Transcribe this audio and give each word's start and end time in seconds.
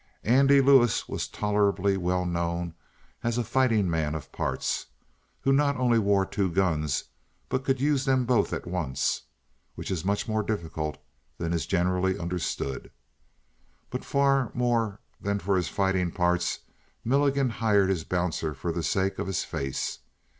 Andy 0.23 0.61
Lewis 0.61 1.07
was 1.07 1.27
tolerably 1.27 1.95
well 1.95 2.25
known 2.25 2.73
as 3.21 3.37
a 3.37 3.43
fighting 3.43 3.87
man 3.87 4.15
of 4.15 4.31
parts, 4.31 4.87
who 5.41 5.53
not 5.53 5.77
only 5.77 5.99
wore 5.99 6.25
two 6.25 6.49
guns 6.49 7.03
but 7.49 7.63
could 7.63 7.79
use 7.79 8.03
them 8.05 8.25
both 8.25 8.51
at 8.51 8.65
once, 8.65 9.21
which 9.75 9.91
is 9.91 10.03
much 10.03 10.27
more 10.27 10.41
difficult 10.41 10.97
than 11.37 11.53
is 11.53 11.67
generally 11.67 12.17
understood. 12.17 12.89
But 13.91 14.03
far 14.03 14.49
more 14.55 14.99
than 15.21 15.37
for 15.37 15.55
his 15.55 15.67
fighting 15.67 16.09
parts 16.11 16.61
Milligan 17.05 17.51
hired 17.51 17.91
his 17.91 18.03
bouncer 18.03 18.55
for 18.55 18.71
the 18.71 18.81
sake 18.81 19.19
of 19.19 19.27
his 19.27 19.43
face. 19.43 19.99